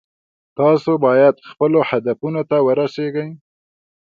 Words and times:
تاسو 0.57 0.91
باید 1.05 1.35
خپلو 1.49 1.79
هدفونو 1.89 2.41
ته 2.49 2.57
ورسیږئ 2.67 3.29